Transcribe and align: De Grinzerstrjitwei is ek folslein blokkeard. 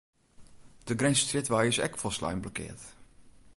De 0.87 0.95
Grinzerstrjitwei 1.01 1.65
is 1.71 1.81
ek 1.87 1.99
folslein 2.05 2.41
blokkeard. 2.43 2.83